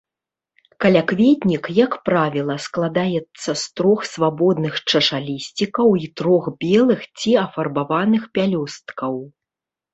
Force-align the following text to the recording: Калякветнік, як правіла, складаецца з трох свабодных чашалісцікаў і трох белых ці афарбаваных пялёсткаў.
Калякветнік, 0.85 1.63
як 1.79 1.93
правіла, 2.09 2.55
складаецца 2.65 3.49
з 3.65 3.67
трох 3.81 3.99
свабодных 4.13 4.73
чашалісцікаў 4.91 5.87
і 6.03 6.13
трох 6.23 6.43
белых 6.67 7.01
ці 7.19 7.31
афарбаваных 7.47 8.21
пялёсткаў. 8.39 9.13